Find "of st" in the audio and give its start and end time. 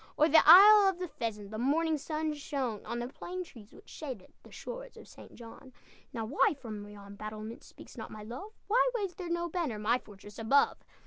4.97-5.35